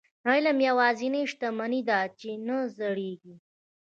[0.29, 3.35] علم یوازینۍ شتمني ده چې نه زړيږي.